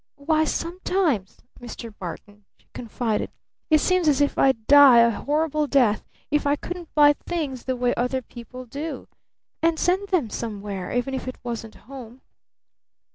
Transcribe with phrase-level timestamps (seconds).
[0.17, 1.93] Why sometimes, Mr.
[1.99, 3.29] Barton," she confided,
[3.69, 7.75] "it seems as if I'd die a horrible death if I couldn't buy things the
[7.75, 9.07] way other people do
[9.61, 12.21] and send them somewhere even if it wasn't 'home'!